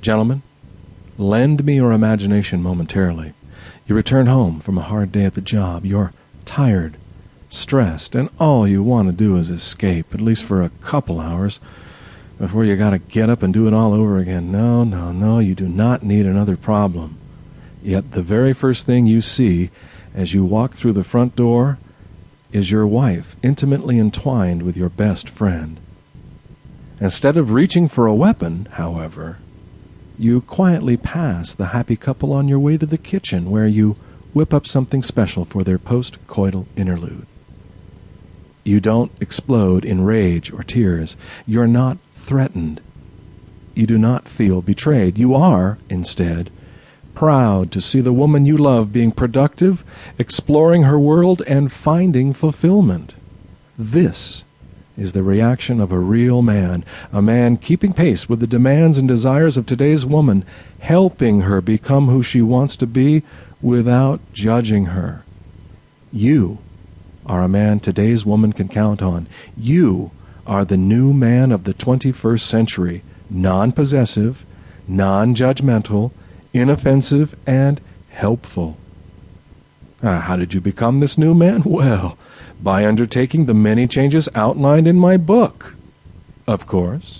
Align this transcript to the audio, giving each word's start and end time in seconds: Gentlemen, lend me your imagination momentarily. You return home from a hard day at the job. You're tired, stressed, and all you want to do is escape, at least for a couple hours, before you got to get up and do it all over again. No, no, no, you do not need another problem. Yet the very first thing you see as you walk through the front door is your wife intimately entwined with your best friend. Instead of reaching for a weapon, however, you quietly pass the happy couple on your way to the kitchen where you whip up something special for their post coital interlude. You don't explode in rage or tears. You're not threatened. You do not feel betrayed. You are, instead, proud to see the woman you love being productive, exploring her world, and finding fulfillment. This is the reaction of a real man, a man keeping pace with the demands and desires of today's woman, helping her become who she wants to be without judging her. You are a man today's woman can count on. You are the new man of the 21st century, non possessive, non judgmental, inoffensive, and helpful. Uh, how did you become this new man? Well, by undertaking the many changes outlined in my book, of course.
Gentlemen, 0.00 0.42
lend 1.16 1.64
me 1.64 1.76
your 1.76 1.92
imagination 1.92 2.62
momentarily. 2.62 3.32
You 3.86 3.94
return 3.94 4.26
home 4.26 4.60
from 4.60 4.78
a 4.78 4.82
hard 4.82 5.10
day 5.10 5.24
at 5.24 5.34
the 5.34 5.40
job. 5.40 5.84
You're 5.84 6.12
tired, 6.44 6.96
stressed, 7.50 8.14
and 8.14 8.28
all 8.38 8.66
you 8.66 8.82
want 8.82 9.08
to 9.08 9.12
do 9.12 9.36
is 9.36 9.50
escape, 9.50 10.14
at 10.14 10.20
least 10.20 10.44
for 10.44 10.62
a 10.62 10.70
couple 10.70 11.18
hours, 11.18 11.58
before 12.38 12.64
you 12.64 12.76
got 12.76 12.90
to 12.90 12.98
get 12.98 13.28
up 13.28 13.42
and 13.42 13.52
do 13.52 13.66
it 13.66 13.74
all 13.74 13.92
over 13.92 14.18
again. 14.18 14.52
No, 14.52 14.84
no, 14.84 15.10
no, 15.10 15.40
you 15.40 15.56
do 15.56 15.68
not 15.68 16.04
need 16.04 16.26
another 16.26 16.56
problem. 16.56 17.18
Yet 17.82 18.12
the 18.12 18.22
very 18.22 18.52
first 18.52 18.86
thing 18.86 19.06
you 19.06 19.20
see 19.20 19.70
as 20.14 20.32
you 20.32 20.44
walk 20.44 20.74
through 20.74 20.92
the 20.92 21.04
front 21.04 21.34
door 21.34 21.78
is 22.52 22.70
your 22.70 22.86
wife 22.86 23.36
intimately 23.42 23.98
entwined 23.98 24.62
with 24.62 24.76
your 24.76 24.88
best 24.88 25.28
friend. 25.28 25.80
Instead 27.00 27.36
of 27.36 27.50
reaching 27.52 27.88
for 27.88 28.06
a 28.06 28.14
weapon, 28.14 28.68
however, 28.72 29.38
you 30.18 30.40
quietly 30.40 30.96
pass 30.96 31.54
the 31.54 31.66
happy 31.66 31.96
couple 31.96 32.32
on 32.32 32.48
your 32.48 32.58
way 32.58 32.76
to 32.76 32.86
the 32.86 32.98
kitchen 32.98 33.50
where 33.50 33.66
you 33.66 33.96
whip 34.34 34.52
up 34.52 34.66
something 34.66 35.02
special 35.02 35.44
for 35.44 35.64
their 35.64 35.78
post 35.78 36.24
coital 36.26 36.66
interlude. 36.76 37.26
You 38.64 38.80
don't 38.80 39.12
explode 39.20 39.84
in 39.84 40.04
rage 40.04 40.52
or 40.52 40.62
tears. 40.62 41.16
You're 41.46 41.66
not 41.66 41.98
threatened. 42.14 42.80
You 43.74 43.86
do 43.86 43.96
not 43.96 44.28
feel 44.28 44.60
betrayed. 44.60 45.16
You 45.16 45.34
are, 45.34 45.78
instead, 45.88 46.50
proud 47.14 47.72
to 47.72 47.80
see 47.80 48.00
the 48.00 48.12
woman 48.12 48.44
you 48.44 48.58
love 48.58 48.92
being 48.92 49.12
productive, 49.12 49.84
exploring 50.18 50.82
her 50.82 50.98
world, 50.98 51.42
and 51.46 51.72
finding 51.72 52.32
fulfillment. 52.32 53.14
This 53.78 54.44
is 54.98 55.12
the 55.12 55.22
reaction 55.22 55.80
of 55.80 55.92
a 55.92 55.98
real 55.98 56.42
man, 56.42 56.84
a 57.12 57.22
man 57.22 57.56
keeping 57.56 57.92
pace 57.92 58.28
with 58.28 58.40
the 58.40 58.46
demands 58.46 58.98
and 58.98 59.06
desires 59.06 59.56
of 59.56 59.64
today's 59.64 60.04
woman, 60.04 60.44
helping 60.80 61.42
her 61.42 61.60
become 61.60 62.08
who 62.08 62.22
she 62.22 62.42
wants 62.42 62.74
to 62.76 62.86
be 62.86 63.22
without 63.62 64.20
judging 64.32 64.86
her. 64.86 65.22
You 66.12 66.58
are 67.26 67.42
a 67.42 67.48
man 67.48 67.78
today's 67.78 68.26
woman 68.26 68.52
can 68.52 68.68
count 68.68 69.00
on. 69.00 69.28
You 69.56 70.10
are 70.46 70.64
the 70.64 70.76
new 70.76 71.12
man 71.12 71.52
of 71.52 71.64
the 71.64 71.74
21st 71.74 72.40
century, 72.40 73.02
non 73.30 73.70
possessive, 73.70 74.44
non 74.88 75.34
judgmental, 75.34 76.10
inoffensive, 76.52 77.36
and 77.46 77.80
helpful. 78.10 78.76
Uh, 80.02 80.20
how 80.20 80.36
did 80.36 80.54
you 80.54 80.60
become 80.60 81.00
this 81.00 81.18
new 81.18 81.34
man? 81.34 81.62
Well, 81.78 82.16
by 82.60 82.86
undertaking 82.86 83.46
the 83.46 83.54
many 83.54 83.86
changes 83.86 84.28
outlined 84.34 84.86
in 84.88 84.96
my 84.98 85.16
book, 85.16 85.74
of 86.46 86.66
course. 86.66 87.16